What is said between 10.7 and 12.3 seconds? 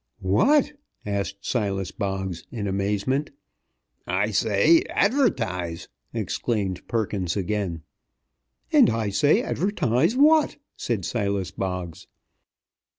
said Silas Boggs.